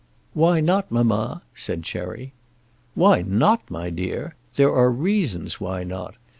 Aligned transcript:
"Why 0.33 0.61
not, 0.61 0.91
mamma?" 0.91 1.43
said 1.53 1.83
Cherry. 1.83 2.33
"Why 2.95 3.21
not, 3.21 3.69
my 3.69 3.91
dear! 3.91 4.33
There 4.55 4.73
are 4.73 4.89
reasons 4.89 5.61
why 5.61 5.83
not. 5.83 6.15